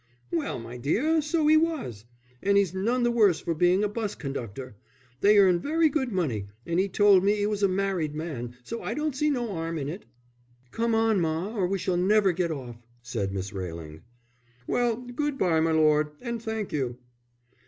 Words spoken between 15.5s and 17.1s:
my lord. And thank you."